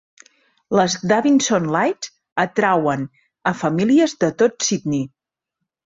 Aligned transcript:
Les 0.77 0.93
"Davidson 1.11 1.67
Lights" 1.75 2.11
atreuen 2.45 3.05
a 3.53 3.53
famílies 3.61 4.17
de 4.25 4.31
tot 4.41 4.71
Sydney. 4.71 5.07